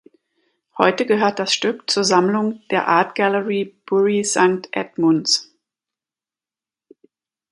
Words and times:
Heute 0.79 1.05
gehört 1.05 1.37
das 1.37 1.53
Stück 1.53 1.87
zur 1.87 2.03
Sammlung 2.03 2.63
der 2.71 2.87
Art 2.87 3.13
Gallery 3.13 3.75
Bury 3.85 4.23
St 4.23 4.67
Edmunds. 4.71 5.53